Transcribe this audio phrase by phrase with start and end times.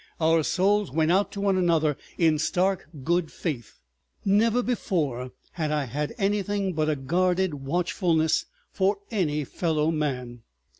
[0.19, 3.81] Our souls went out to one another in stark good faith;
[4.25, 10.41] never before had I had anything but a guarded watchfulness for any fellow man.